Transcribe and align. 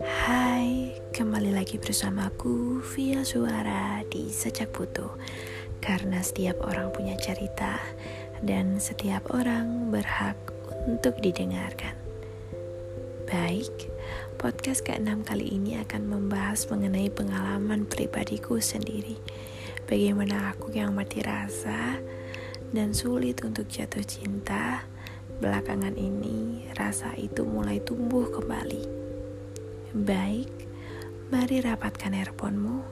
Hai, 0.00 0.96
kembali 1.12 1.52
lagi 1.52 1.76
bersamaku 1.76 2.80
via 2.96 3.20
suara 3.20 4.00
di 4.08 4.32
Sejak 4.32 4.72
Putu 4.72 5.04
Karena 5.84 6.24
setiap 6.24 6.64
orang 6.64 6.88
punya 6.96 7.20
cerita 7.20 7.76
dan 8.40 8.80
setiap 8.80 9.28
orang 9.36 9.92
berhak 9.92 10.40
untuk 10.88 11.20
didengarkan. 11.20 11.92
Baik, 13.28 13.92
podcast 14.40 14.88
ke-6 14.88 15.28
kali 15.28 15.52
ini 15.52 15.76
akan 15.84 16.08
membahas 16.08 16.64
mengenai 16.72 17.12
pengalaman 17.12 17.84
pribadiku 17.84 18.56
sendiri. 18.56 19.20
Bagaimana 19.84 20.56
aku 20.56 20.72
yang 20.72 20.96
mati 20.96 21.20
rasa 21.20 22.00
dan 22.72 22.96
sulit 22.96 23.44
untuk 23.44 23.68
jatuh 23.68 24.04
cinta 24.08 24.96
Belakangan 25.38 25.94
ini 25.94 26.66
rasa 26.74 27.14
itu 27.14 27.46
mulai 27.46 27.78
tumbuh 27.78 28.26
kembali 28.26 28.98
Baik, 29.94 30.52
mari 31.32 31.64
rapatkan 31.64 32.12
earphone-mu, 32.12 32.84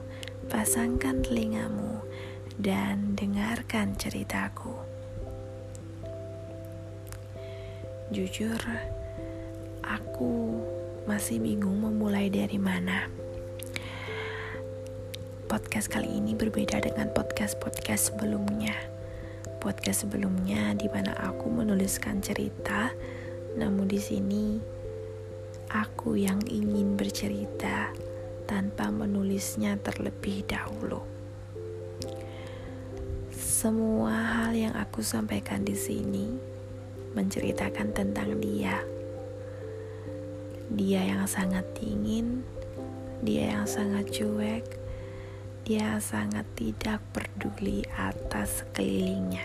pasangkan 0.49 1.21
telingamu, 1.21 2.01
dan 2.57 3.13
dengarkan 3.13 3.93
ceritaku. 4.01 4.73
Jujur, 8.09 8.57
aku 9.85 10.57
masih 11.05 11.37
bingung 11.37 11.85
memulai 11.85 12.33
dari 12.33 12.57
mana. 12.57 13.13
Podcast 15.45 15.93
kali 15.93 16.17
ini 16.17 16.33
berbeda 16.33 16.81
dengan 16.81 17.13
podcast-podcast 17.13 18.17
sebelumnya. 18.17 18.96
Podcast 19.67 20.07
sebelumnya 20.07 20.79
di 20.79 20.87
mana 20.87 21.11
aku 21.27 21.51
menuliskan 21.51 22.23
cerita, 22.23 22.95
namun 23.59 23.91
di 23.91 23.99
sini 23.99 24.63
aku 25.75 26.15
yang 26.15 26.39
ingin 26.47 26.95
bercerita 26.95 27.91
tanpa 28.47 28.95
menulisnya 28.95 29.75
terlebih 29.83 30.47
dahulu. 30.47 31.03
Semua 33.35 34.15
hal 34.15 34.55
yang 34.55 34.71
aku 34.79 35.03
sampaikan 35.03 35.67
di 35.67 35.75
sini 35.75 36.31
menceritakan 37.19 37.91
tentang 37.91 38.39
dia. 38.39 38.79
Dia 40.71 41.11
yang 41.11 41.27
sangat 41.27 41.67
dingin, 41.75 42.47
dia 43.19 43.59
yang 43.59 43.67
sangat 43.67 44.15
cuek, 44.15 44.63
dia 45.67 45.99
sangat 45.99 46.47
tidak 46.55 47.03
peduli 47.11 47.83
atas 47.99 48.63
sekelilingnya. 48.63 49.43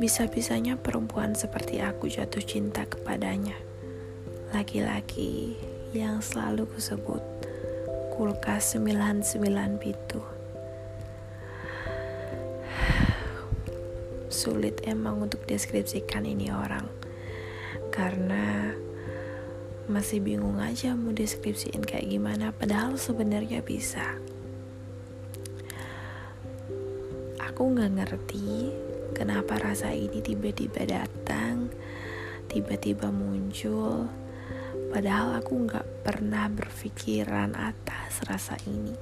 Bisa-bisanya 0.00 0.80
perempuan 0.80 1.36
seperti 1.36 1.84
aku 1.84 2.08
jatuh 2.08 2.40
cinta 2.40 2.88
kepadanya 2.88 3.52
laki-laki 4.56 5.60
yang 5.92 6.24
selalu 6.24 6.64
kusebut 6.72 7.20
kulkas 8.16 8.80
99 8.80 9.44
pintu. 9.76 10.24
Sulit 14.32 14.88
emang 14.88 15.28
untuk 15.28 15.44
deskripsikan 15.44 16.24
ini 16.24 16.48
orang 16.48 16.88
karena 17.92 18.72
masih 19.86 20.18
bingung 20.22 20.58
aja 20.58 20.92
mau 20.94 21.14
deskripsiin 21.14 21.82
kayak 21.82 22.10
gimana 22.10 22.50
padahal 22.54 22.98
sebenarnya 22.98 23.62
bisa. 23.62 24.18
Aku 27.42 27.72
nggak 27.72 27.92
ngerti 28.02 28.70
kenapa 29.16 29.56
rasa 29.58 29.94
ini 29.94 30.20
tiba-tiba 30.20 30.84
datang, 30.84 31.72
tiba-tiba 32.50 33.08
muncul 33.08 34.10
Padahal 34.96 35.42
aku 35.42 35.66
gak 35.68 35.84
pernah 36.06 36.46
berpikiran 36.48 37.52
atas 37.58 38.22
rasa 38.24 38.54
ini. 38.64 38.94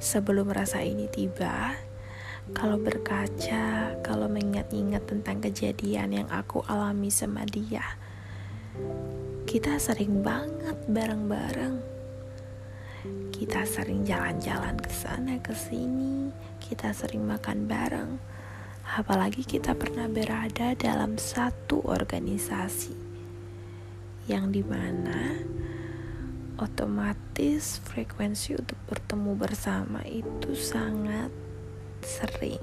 Sebelum 0.00 0.48
rasa 0.48 0.80
ini 0.80 1.10
tiba, 1.10 1.74
kalau 2.54 2.78
berkaca, 2.78 3.98
kalau 4.00 4.30
mengingat-ingat 4.30 5.04
tentang 5.04 5.42
kejadian 5.42 6.14
yang 6.14 6.28
aku 6.30 6.62
alami 6.64 7.10
sama 7.10 7.42
dia, 7.44 7.84
kita 9.46 9.78
sering 9.80 10.20
banget 10.20 10.76
bareng-bareng. 10.90 11.78
Kita 13.30 13.62
sering 13.62 14.02
jalan-jalan 14.02 14.76
ke 14.80 14.90
sana 14.90 15.38
ke 15.40 15.54
sini, 15.54 16.28
kita 16.58 16.90
sering 16.90 17.24
makan 17.24 17.64
bareng. 17.70 18.18
Apalagi 18.86 19.46
kita 19.46 19.72
pernah 19.72 20.10
berada 20.10 20.74
dalam 20.74 21.16
satu 21.16 21.84
organisasi 21.86 22.94
yang 24.26 24.50
di 24.50 24.66
mana 24.66 25.38
otomatis 26.58 27.78
frekuensi 27.84 28.58
untuk 28.58 28.78
bertemu 28.90 29.32
bersama 29.38 30.02
itu 30.02 30.56
sangat 30.56 31.30
sering 32.02 32.62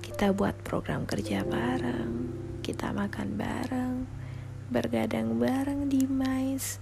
kita 0.00 0.32
buat 0.32 0.54
program 0.64 1.04
kerja 1.04 1.44
bareng 1.44 2.30
kita 2.64 2.94
makan 2.94 3.28
bareng 3.36 4.17
bergadang 4.68 5.40
bareng 5.40 5.88
di 5.88 6.04
mais 6.04 6.80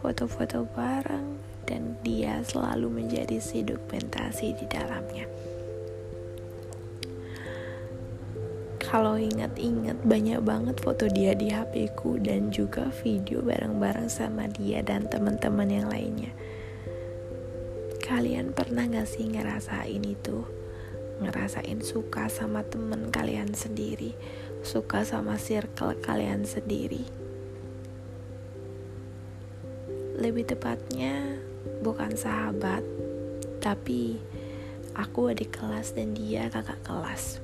foto-foto 0.00 0.64
bareng 0.72 1.40
dan 1.68 2.00
dia 2.00 2.40
selalu 2.44 3.02
menjadi 3.02 3.36
si 3.36 3.60
dokumentasi 3.60 4.56
di 4.56 4.66
dalamnya 4.68 5.28
kalau 8.88 9.20
ingat-ingat 9.20 10.00
banyak 10.00 10.40
banget 10.40 10.80
foto 10.80 11.12
dia 11.12 11.36
di 11.36 11.52
HP 11.52 11.92
ku 11.92 12.16
dan 12.16 12.48
juga 12.48 12.88
video 13.04 13.44
bareng-bareng 13.44 14.08
sama 14.08 14.48
dia 14.48 14.80
dan 14.80 15.04
teman-teman 15.12 15.68
yang 15.68 15.92
lainnya. 15.92 16.32
Kalian 18.00 18.56
pernah 18.56 18.88
gak 18.88 19.04
sih 19.04 19.28
ngerasain 19.28 20.00
itu? 20.00 20.40
Ngerasain 21.20 21.84
suka 21.84 22.32
sama 22.32 22.64
temen 22.64 23.12
kalian 23.12 23.52
sendiri, 23.52 24.16
suka 24.64 25.04
sama 25.04 25.36
circle 25.36 25.92
kalian 26.00 26.48
sendiri. 26.48 27.17
Lebih 30.18 30.50
tepatnya 30.50 31.38
bukan 31.78 32.18
sahabat, 32.18 32.82
tapi 33.62 34.18
aku 34.98 35.30
adik 35.30 35.54
kelas 35.54 35.94
dan 35.94 36.10
dia 36.10 36.50
kakak 36.50 36.82
kelas. 36.82 37.38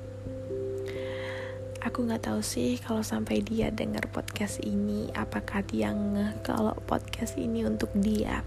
Aku 1.87 2.03
nggak 2.03 2.27
tahu 2.27 2.43
sih 2.43 2.75
kalau 2.75 2.99
sampai 2.99 3.39
dia 3.39 3.71
dengar 3.71 4.11
podcast 4.11 4.59
ini 4.59 5.07
apakah 5.15 5.63
dia 5.63 5.95
ngeh 5.95 6.43
kalau 6.43 6.75
podcast 6.83 7.39
ini 7.39 7.63
untuk 7.63 7.95
dia. 7.95 8.43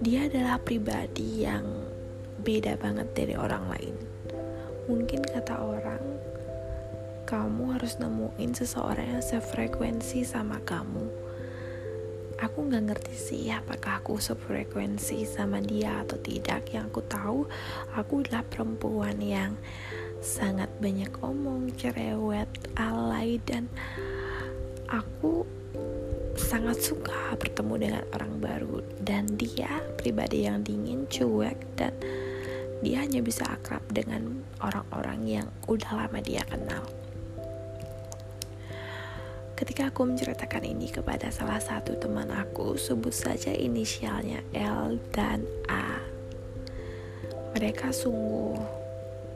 Dia 0.00 0.32
adalah 0.32 0.56
pribadi 0.64 1.44
yang 1.44 1.68
beda 2.40 2.80
banget 2.80 3.12
dari 3.12 3.36
orang 3.36 3.68
lain. 3.68 3.94
Mungkin 4.88 5.28
kata 5.28 5.60
orang 5.60 6.00
kamu 7.28 7.76
harus 7.76 8.00
nemuin 8.00 8.56
seseorang 8.56 9.20
yang 9.20 9.20
sefrekuensi 9.20 10.24
sama 10.24 10.64
kamu. 10.64 11.04
Aku 12.40 12.64
nggak 12.64 12.84
ngerti 12.88 13.12
sih 13.12 13.44
apakah 13.52 14.00
aku 14.00 14.16
sefrekuensi 14.16 15.28
sama 15.28 15.60
dia 15.60 16.00
atau 16.08 16.16
tidak. 16.16 16.72
Yang 16.72 16.88
aku 16.88 17.02
tahu 17.04 17.40
aku 17.92 18.24
adalah 18.24 18.48
perempuan 18.48 19.20
yang 19.20 19.60
sangat 20.24 20.72
banyak 20.80 21.12
omong, 21.20 21.68
cerewet, 21.76 22.48
alay 22.80 23.36
dan 23.44 23.68
aku 24.88 25.44
sangat 26.32 26.80
suka 26.80 27.36
bertemu 27.36 27.74
dengan 27.76 28.04
orang 28.16 28.40
baru. 28.40 28.80
Dan 29.04 29.36
dia 29.36 29.84
pribadi 30.00 30.48
yang 30.48 30.64
dingin, 30.64 31.04
cuek 31.12 31.76
dan 31.76 31.92
dia 32.80 33.04
hanya 33.04 33.20
bisa 33.20 33.44
akrab 33.52 33.84
dengan 33.92 34.40
orang-orang 34.64 35.20
yang 35.28 35.46
udah 35.68 35.92
lama 35.92 36.24
dia 36.24 36.40
kenal. 36.48 36.97
Ketika 39.58 39.90
aku 39.90 40.06
menceritakan 40.06 40.70
ini 40.70 40.86
kepada 40.86 41.34
salah 41.34 41.58
satu 41.58 41.98
teman 41.98 42.30
aku, 42.30 42.78
sebut 42.78 43.10
saja 43.10 43.50
inisialnya 43.50 44.46
L 44.54 45.02
dan 45.10 45.42
A. 45.66 45.98
Mereka 47.58 47.90
sungguh 47.90 48.54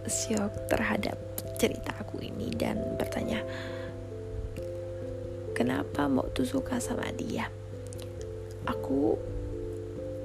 syok 0.07 0.71
terhadap 0.71 1.19
cerita 1.59 1.99
aku 1.99 2.23
ini 2.23 2.55
dan 2.55 2.95
bertanya 2.95 3.43
kenapa 5.59 6.07
mau 6.07 6.31
tuh 6.31 6.47
suka 6.47 6.79
sama 6.79 7.11
dia? 7.19 7.51
Aku 8.71 9.19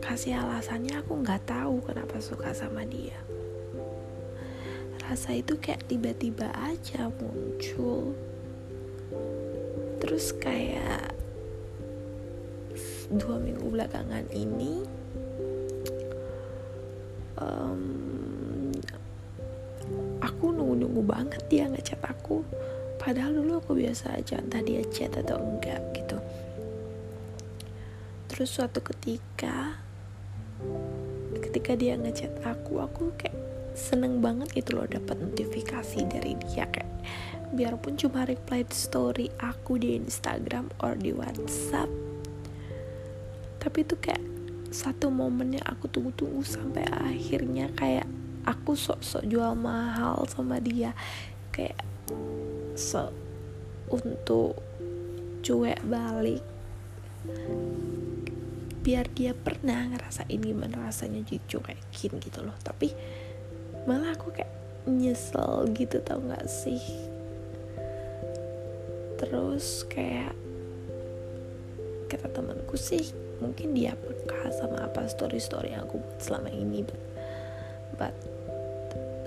kasih 0.06 0.38
alasannya 0.38 1.02
aku 1.02 1.26
nggak 1.26 1.50
tahu 1.50 1.82
kenapa 1.82 2.22
suka 2.22 2.54
sama 2.54 2.86
dia. 2.86 3.18
Rasa 5.02 5.34
itu 5.34 5.58
kayak 5.58 5.90
tiba-tiba 5.90 6.54
aja 6.54 7.10
muncul 7.18 8.14
terus 10.08 10.32
kayak 10.40 11.12
dua 13.12 13.36
minggu 13.44 13.68
belakangan 13.68 14.24
ini 14.32 14.88
um, 17.44 18.72
aku 20.24 20.52
nunggu-nunggu 20.52 21.02
banget 21.04 21.44
dia 21.48 21.66
ngechat 21.68 22.02
aku. 22.04 22.44
Padahal 22.98 23.40
dulu 23.40 23.62
aku 23.62 23.78
biasa 23.78 24.20
aja 24.20 24.42
entah 24.42 24.60
dia 24.60 24.84
chat 24.92 25.14
atau 25.16 25.40
enggak 25.40 25.80
gitu. 25.96 26.18
Terus 28.28 28.50
suatu 28.52 28.84
ketika 28.84 29.80
ketika 31.40 31.78
dia 31.78 31.96
ngechat 31.96 32.34
aku 32.44 32.82
aku 32.82 33.14
kayak 33.16 33.38
seneng 33.78 34.20
banget 34.20 34.50
gitu 34.58 34.82
loh 34.82 34.90
dapat 34.90 35.22
notifikasi 35.22 36.02
dari 36.10 36.34
dia 36.50 36.66
kayak 36.68 36.87
biarpun 37.56 37.96
cuma 37.96 38.28
reply 38.28 38.68
story 38.72 39.32
aku 39.40 39.80
di 39.80 39.96
Instagram 39.96 40.68
or 40.84 41.00
di 41.00 41.16
WhatsApp. 41.16 41.88
Tapi 43.64 43.78
itu 43.84 43.96
kayak 44.00 44.24
satu 44.68 45.08
momen 45.08 45.56
yang 45.56 45.66
aku 45.68 45.88
tunggu-tunggu 45.88 46.44
sampai 46.44 46.84
akhirnya 46.92 47.72
kayak 47.76 48.08
aku 48.44 48.76
sok-sok 48.76 49.24
jual 49.28 49.56
mahal 49.56 50.28
sama 50.28 50.60
dia. 50.60 50.92
Kayak 51.56 51.80
so 52.76 53.12
untuk 53.88 54.60
cuek 55.44 55.80
balik. 55.88 56.44
Biar 58.84 59.08
dia 59.12 59.36
pernah 59.36 59.88
ngerasain 59.92 60.40
gimana 60.40 60.88
rasanya 60.88 61.24
dicuekin 61.24 62.20
gitu 62.24 62.40
loh. 62.44 62.56
Tapi 62.64 62.92
malah 63.88 64.16
aku 64.16 64.36
kayak 64.36 64.52
nyesel 64.88 65.68
gitu 65.76 66.00
tau 66.00 66.24
gak 66.24 66.48
sih 66.48 66.80
terus 69.18 69.84
kayak 69.90 70.34
kata 72.08 72.32
temanku 72.32 72.80
sih 72.80 73.04
mungkin 73.44 73.76
dia 73.76 73.94
peka 73.94 74.50
sama 74.56 74.88
apa 74.88 75.06
story 75.12 75.38
story 75.38 75.76
yang 75.76 75.86
aku 75.86 76.00
buat 76.00 76.20
selama 76.24 76.50
ini 76.50 76.82
but, 76.86 77.02
but 78.00 78.16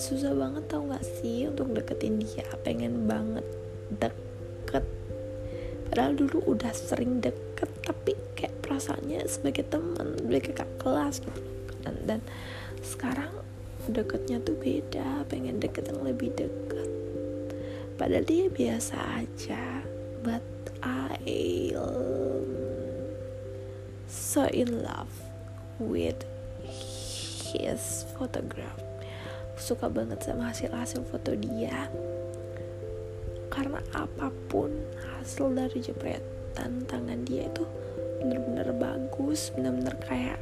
susah 0.01 0.33
banget 0.33 0.65
tau 0.67 0.83
gak 0.89 1.05
sih 1.21 1.45
untuk 1.47 1.77
deketin 1.77 2.17
dia. 2.25 2.49
Pengen 2.65 3.05
banget 3.05 3.45
deket. 3.93 4.83
Padahal 5.93 6.17
dulu 6.17 6.57
udah 6.57 6.73
sering 6.73 7.21
deket 7.21 7.69
tapi 7.85 8.17
kayak 8.33 8.57
perasaannya 8.65 9.29
sebagai 9.29 9.69
teman 9.69 10.17
sebagai 10.17 10.57
kakak 10.57 10.71
kelas 10.81 11.21
gitu 11.21 11.41
dan 11.85 11.95
dan 12.09 12.21
sekarang 12.81 13.29
deketnya 13.91 14.39
tuh 14.41 14.55
beda 14.57 15.27
pengen 15.27 15.59
deket 15.59 15.91
yang 15.91 16.01
lebih 16.07 16.31
deket 16.39 16.80
padahal 18.01 18.25
dia 18.25 18.49
biasa 18.49 18.97
aja. 19.21 19.85
But 20.25 20.41
I 20.81 21.77
so 24.09 24.49
in 24.49 24.81
love 24.81 25.13
with 25.77 26.25
his 27.53 28.09
photograph. 28.17 28.81
Suka 29.61 29.93
banget 29.93 30.25
sama 30.25 30.49
hasil-hasil 30.49 31.05
foto 31.13 31.37
dia. 31.37 31.93
Karena 33.53 33.85
apa 33.93 34.33
pun 34.49 34.73
hasil 35.21 35.53
dari 35.53 35.85
jepretan 35.85 36.89
tangan 36.89 37.29
dia 37.29 37.53
itu 37.53 37.69
bener-bener 38.25 38.73
bagus 38.81 39.53
bener-bener 39.53 39.93
kayak 40.09 40.41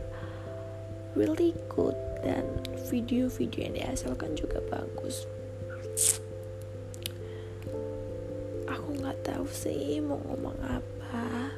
really 1.19 1.59
good. 1.67 1.99
Dan 2.23 2.47
video-video 2.91 3.71
yang 3.71 3.75
dihasilkan 3.75 4.35
juga 4.39 4.63
bagus 4.71 5.27
aku 8.89 9.05
nggak 9.05 9.21
tahu 9.21 9.45
sih 9.53 10.01
mau 10.01 10.17
ngomong 10.17 10.57
apa. 10.65 11.53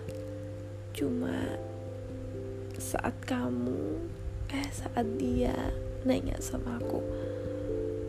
Cuma 0.91 1.31
saat 2.75 3.15
kamu 3.23 4.03
eh 4.50 4.67
saat 4.75 5.06
dia 5.15 5.55
nanya 6.03 6.35
sama 6.43 6.82
aku 6.82 6.99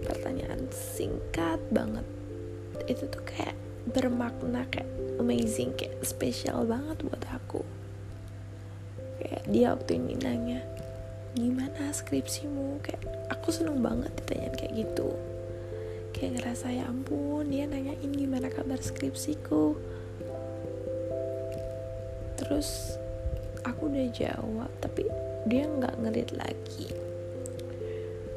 pertanyaan 0.10 0.66
singkat 0.74 1.62
banget 1.70 2.02
itu 2.90 3.06
tuh 3.14 3.22
kayak 3.22 3.54
bermakna 3.94 4.66
kayak 4.74 4.90
amazing 5.22 5.70
kayak 5.78 6.02
spesial 6.02 6.66
banget 6.66 6.98
buat 7.06 7.22
aku. 7.30 7.62
Kayak 9.22 9.44
dia 9.54 9.68
waktu 9.78 10.02
ini 10.02 10.18
nanya 10.18 10.66
gimana 11.38 11.94
skripsimu? 11.94 12.82
Kayak 12.82 13.06
aku 13.30 13.54
seneng 13.54 13.86
banget 13.86 14.10
ditanyain 14.18 14.58
kayak 14.58 14.82
gitu 14.82 15.14
kayak 16.12 16.40
ngerasa 16.40 16.72
ya 16.72 16.86
ampun 16.88 17.50
dia 17.50 17.66
nanyain 17.66 18.12
gimana 18.12 18.48
kabar 18.52 18.78
skripsiku. 18.78 19.76
Terus 22.38 22.98
aku 23.66 23.90
udah 23.90 24.08
jawab 24.14 24.72
tapi 24.82 25.06
dia 25.50 25.66
nggak 25.66 25.96
ngelit 26.02 26.30
lagi. 26.38 26.88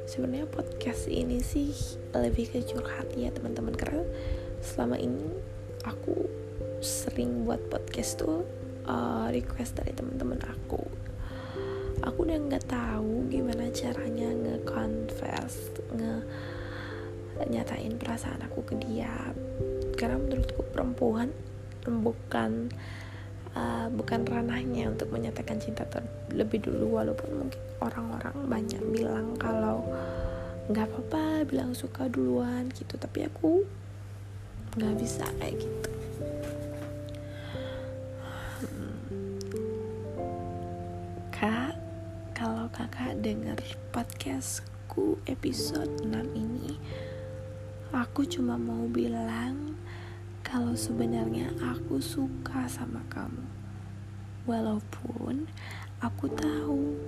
Sebenarnya 0.05 0.47
podcast 0.49 1.09
ini 1.09 1.41
sih 1.41 1.73
lebih 2.13 2.53
ke 2.53 2.63
curhat 2.65 3.11
ya 3.17 3.33
teman-teman. 3.33 3.75
Karena 3.75 4.05
selama 4.61 4.97
ini 5.01 5.29
aku 5.85 6.29
sering 6.85 7.49
buat 7.49 7.61
podcast 7.73 8.21
tuh 8.21 8.45
uh, 8.89 9.29
request 9.33 9.81
dari 9.81 9.93
teman-teman 9.97 10.41
aku. 10.45 10.81
Aku 12.05 12.29
udah 12.29 12.37
nggak 12.37 12.69
tahu 12.69 13.33
gimana 13.33 13.73
caranya 13.73 14.29
nge-confess 14.29 15.73
nge 15.97 16.15
nyatain 17.51 17.99
perasaan 17.99 18.43
aku 18.47 18.63
ke 18.63 18.75
dia. 18.79 19.35
Karena 19.99 20.19
menurutku 20.19 20.63
perempuan 20.71 21.31
bukan 21.85 22.73
uh, 23.55 23.87
bukan 23.93 24.21
ranahnya 24.25 24.91
untuk 24.91 25.11
menyatakan 25.11 25.59
cinta 25.59 25.87
terlebih 25.87 26.65
dulu. 26.65 26.99
Walaupun 27.03 27.31
mungkin 27.47 27.63
orang-orang 27.83 28.37
banyak 28.47 28.83
bilang 28.95 29.35
kalau 29.39 29.85
nggak 30.71 30.89
apa-apa 30.89 31.45
bilang 31.51 31.75
suka 31.75 32.07
duluan 32.07 32.71
gitu. 32.73 32.95
Tapi 32.95 33.27
aku 33.27 33.63
nggak 34.79 34.95
bisa 34.99 35.27
kayak 35.39 35.59
gitu. 35.59 35.91
Kak 41.35 41.77
kalau 42.33 42.67
kakak 42.73 43.21
denger 43.21 43.59
podcastku 43.93 45.21
episode 45.29 45.91
6 46.01 46.11
ini 46.35 46.81
aku 47.95 48.27
cuma 48.27 48.59
mau 48.59 48.91
bilang 48.91 49.79
kalau 50.43 50.75
sebenarnya 50.75 51.47
aku 51.63 52.03
suka 52.03 52.67
sama 52.67 52.99
kamu. 53.07 53.47
Walaupun 54.51 55.47
aku 56.03 56.27
tahu 56.35 56.99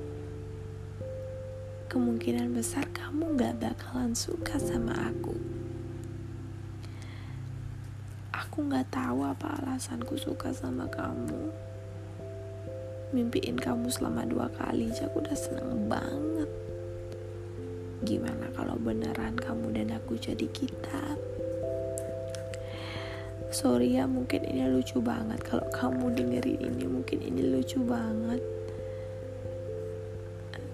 kemungkinan 1.90 2.54
besar 2.54 2.86
kamu 2.94 3.34
gak 3.34 3.58
bakalan 3.58 4.14
suka 4.14 4.62
sama 4.62 4.94
aku. 5.10 5.34
Aku 8.30 8.70
gak 8.70 8.86
tahu 8.94 9.26
apa 9.26 9.58
alasanku 9.58 10.14
suka 10.14 10.54
sama 10.54 10.86
kamu. 10.86 11.50
Mimpiin 13.10 13.58
kamu 13.58 13.90
selama 13.90 14.22
dua 14.22 14.46
kali 14.54 14.86
aja 14.86 15.10
aku 15.10 15.18
udah 15.18 15.34
seneng 15.34 15.90
banget. 15.90 16.65
Gimana 18.04 18.52
kalau 18.52 18.76
beneran 18.76 19.38
kamu 19.38 19.72
dan 19.72 19.96
aku 19.96 20.20
jadi 20.20 20.44
kita? 20.52 21.16
sorry 23.56 23.96
ya 23.96 24.04
mungkin 24.04 24.44
ini 24.44 24.68
lucu 24.68 25.00
banget. 25.00 25.40
Kalau 25.40 25.64
kamu 25.72 26.12
dengerin 26.12 26.60
ini 26.60 26.84
mungkin 26.84 27.24
ini 27.24 27.40
lucu 27.56 27.80
banget. 27.80 28.44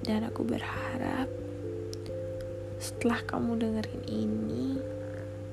Dan 0.02 0.26
aku 0.26 0.42
berharap 0.42 1.30
setelah 2.82 3.22
kamu 3.22 3.54
dengerin 3.54 4.02
ini 4.10 4.82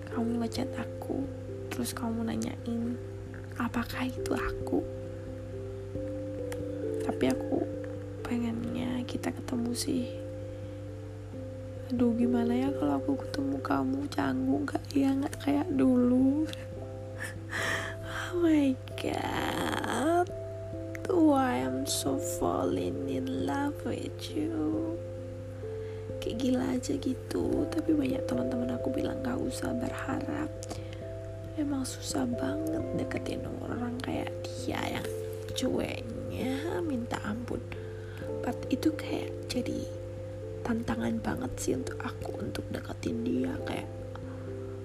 kamu 0.10 0.42
ngechat 0.42 0.74
aku 0.74 1.22
terus 1.70 1.94
kamu 1.94 2.26
nanyain 2.26 2.98
apakah 3.62 4.10
itu 4.10 4.34
aku? 4.34 4.82
Tapi 7.06 7.26
aku 7.30 7.62
pengennya 8.26 9.06
kita 9.06 9.30
ketemu 9.30 9.72
sih 9.78 10.29
aduh 11.90 12.14
gimana 12.14 12.54
ya 12.54 12.70
kalau 12.78 13.02
aku 13.02 13.18
ketemu 13.26 13.58
kamu? 13.66 14.00
Canggung 14.14 14.62
gak? 14.70 14.86
Ya 14.94 15.10
nggak 15.10 15.36
kayak 15.42 15.68
dulu? 15.74 16.46
Oh 18.30 18.46
my 18.46 18.78
god. 18.94 20.30
Why 21.10 21.66
I'm 21.66 21.90
so 21.90 22.22
falling 22.38 23.10
in 23.10 23.26
love 23.50 23.74
with 23.82 24.22
you. 24.30 24.94
Kayak 26.22 26.38
gila 26.38 26.66
aja 26.78 26.94
gitu. 26.94 27.66
Tapi 27.74 27.98
banyak 27.98 28.22
teman-teman 28.30 28.78
aku 28.78 28.94
bilang 28.94 29.18
gak 29.26 29.42
usah 29.42 29.74
berharap. 29.74 30.46
Emang 31.58 31.82
susah 31.90 32.30
banget 32.30 32.86
deketin 33.02 33.42
orang 33.66 33.98
kayak 34.06 34.30
dia 34.46 34.78
yang 34.94 35.10
cueknya. 35.58 36.86
Minta 36.86 37.18
ampun. 37.26 37.66
But 38.46 38.62
itu 38.70 38.94
kayak 38.94 39.34
jadi 39.50 39.99
tantangan 40.70 41.18
banget 41.18 41.52
sih 41.58 41.74
untuk 41.74 41.98
aku 41.98 42.38
untuk 42.38 42.62
deketin 42.70 43.26
dia 43.26 43.50
kayak 43.66 43.90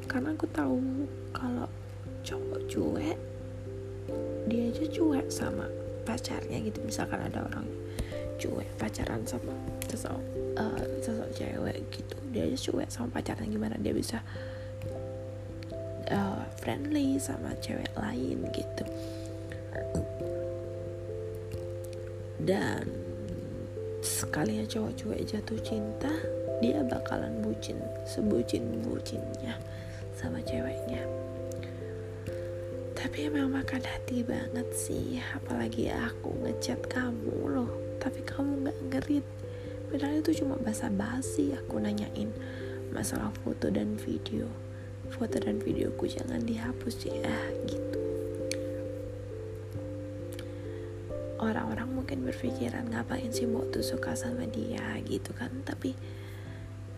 karena 0.08 0.32
aku 0.32 0.48
tahu 0.48 0.80
kalau 1.36 1.68
cowok 2.24 2.60
cuek 2.72 3.18
dia 4.48 4.72
aja 4.72 4.84
cuek 4.88 5.28
sama 5.28 5.68
pacarnya 6.08 6.56
gitu. 6.64 6.80
Misalkan 6.88 7.20
ada 7.20 7.44
orang 7.44 7.68
cuek 8.40 8.64
pacaran 8.80 9.28
sama 9.28 9.52
sosok 9.84 10.24
uh, 10.56 10.80
sosok 11.04 11.28
cewek 11.36 11.76
gitu 11.92 12.16
dia 12.32 12.48
aja 12.48 12.56
cuek 12.56 12.88
sama 12.88 13.20
pacarnya. 13.20 13.44
Gimana 13.44 13.76
dia 13.76 13.92
bisa 13.92 14.24
uh, 16.08 16.48
friendly 16.64 17.20
sama 17.20 17.52
cewek 17.60 17.92
lain 17.92 18.40
gitu. 18.56 18.84
Dan 22.40 23.03
sekalinya 24.04 24.68
cowok 24.68 24.92
cuek 25.00 25.22
jatuh 25.24 25.60
cinta 25.64 26.12
dia 26.60 26.84
bakalan 26.84 27.40
bucin 27.40 27.80
sebucin 28.04 28.84
bucinnya 28.84 29.56
sama 30.12 30.44
ceweknya. 30.44 31.00
Tapi 32.94 33.32
emang 33.32 33.52
makan 33.52 33.80
hati 33.80 34.20
banget 34.20 34.68
sih 34.76 35.20
apalagi 35.32 35.88
aku 35.88 36.36
ngechat 36.44 36.84
kamu 36.86 37.48
loh. 37.48 37.72
Tapi 37.96 38.20
kamu 38.22 38.68
nggak 38.68 38.78
ngerit. 38.92 39.26
Padahal 39.88 40.20
itu 40.20 40.44
cuma 40.44 40.60
basa-basi 40.60 41.56
aku 41.56 41.80
nanyain 41.80 42.28
masalah 42.92 43.32
foto 43.40 43.72
dan 43.72 43.96
video. 43.96 44.44
Foto 45.08 45.40
dan 45.40 45.60
videoku 45.60 46.08
jangan 46.08 46.44
dihapus 46.44 47.08
ya 47.08 47.32
gitu 47.68 48.03
orang-orang 51.44 51.92
mungkin 51.92 52.24
berpikiran 52.24 52.88
ngapain 52.88 53.28
sih 53.28 53.44
mau 53.44 53.68
tuh 53.68 53.84
suka 53.84 54.16
sama 54.16 54.48
dia? 54.48 54.96
Gitu 55.04 55.36
kan. 55.36 55.52
Tapi 55.68 55.92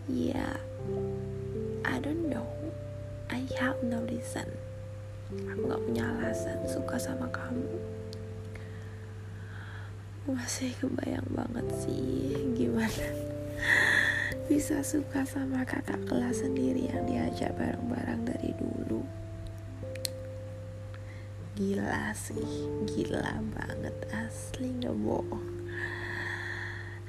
ya 0.07 0.55
I 1.83 1.95
don't 1.99 2.31
know. 2.31 2.47
I 3.27 3.43
have 3.59 3.83
no 3.83 4.07
reason. 4.07 4.47
Aku 5.27 5.67
gak 5.67 5.83
punya 5.83 6.07
alasan 6.07 6.63
suka 6.63 6.95
sama 6.95 7.27
kamu. 7.27 7.75
Masih 10.31 10.71
kebayang 10.79 11.27
banget 11.31 11.67
sih 11.83 12.35
gimana 12.55 13.07
bisa 14.51 14.83
suka 14.83 15.23
sama 15.23 15.63
kakak 15.63 16.03
kelas 16.03 16.43
sendiri 16.43 16.91
yang 16.91 17.07
diajak 17.07 17.55
bareng-bareng 17.55 18.27
dari 18.27 18.51
dulu 18.59 19.03
gila 21.57 22.13
sih 22.13 22.69
gila 22.85 23.41
banget 23.57 23.97
asli 24.13 24.77
nggak 24.77 24.93
bohong 24.93 25.47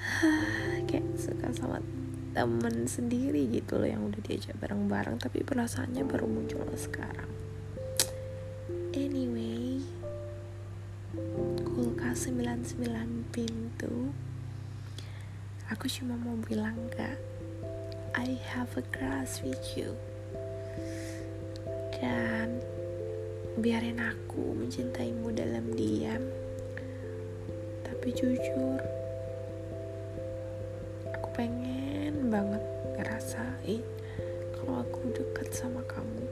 kayak 0.88 1.05
suka 1.21 1.52
sama 1.52 1.85
temen 2.33 2.88
sendiri 2.88 3.45
gitu 3.52 3.76
loh 3.76 3.88
yang 3.88 4.09
udah 4.09 4.21
diajak 4.25 4.57
bareng-bareng 4.57 5.21
tapi 5.21 5.45
perasaannya 5.45 6.09
baru 6.09 6.25
muncul 6.25 6.64
sekarang 6.73 7.28
Anyway, 8.99 9.85
kulkas 11.61 12.26
99 12.26 12.81
pintu. 13.31 14.11
Aku 15.69 15.87
cuma 15.93 16.17
mau 16.17 16.35
bilang 16.40 16.88
kak, 16.97 17.21
I 18.17 18.40
have 18.49 18.73
a 18.75 18.85
crush 18.88 19.45
with 19.45 19.61
you. 19.76 19.93
Dan 22.00 22.64
biarin 23.59 23.99
aku 23.99 24.55
mencintaimu 24.55 25.35
dalam 25.35 25.75
diam. 25.75 26.23
Tapi 27.83 28.09
jujur, 28.15 28.79
aku 31.11 31.29
pengen 31.35 32.31
banget 32.31 32.62
ngerasain 32.95 33.83
kalau 34.55 34.87
aku 34.87 35.11
dekat 35.11 35.50
sama 35.50 35.83
kamu. 35.91 36.27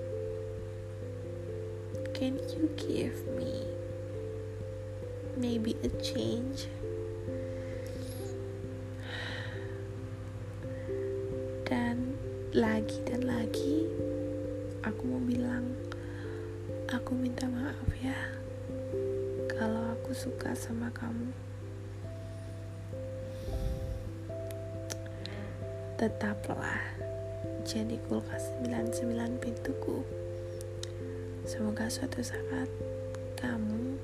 Can 2.14 2.38
you 2.54 2.70
give 2.78 3.18
me 3.34 3.66
maybe 5.34 5.74
a 5.82 5.90
change? 5.98 6.70
Dan 11.66 12.14
lagi 12.54 13.02
dan 13.02 13.26
lagi 13.26 13.90
aku 14.86 15.02
mau 15.10 15.18
bilang 15.26 15.85
aku 16.86 17.18
minta 17.18 17.50
maaf 17.50 17.90
ya 17.98 18.14
kalau 19.58 19.90
aku 19.90 20.14
suka 20.14 20.54
sama 20.54 20.86
kamu. 20.94 21.34
Tetaplah 25.98 26.78
jadi 27.66 27.98
kulkas 28.06 28.54
99 28.62 29.42
pintuku. 29.42 30.06
Semoga 31.42 31.90
suatu 31.90 32.22
saat 32.22 32.70
kamu 33.34 33.98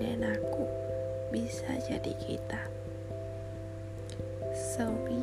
dan 0.00 0.24
aku 0.24 0.64
bisa 1.28 1.76
jadi 1.84 2.12
kita. 2.24 2.62
Sorry 4.56 5.20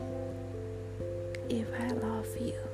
if 1.49 1.65
I 1.81 1.89
love 1.97 2.29
you. 2.37 2.70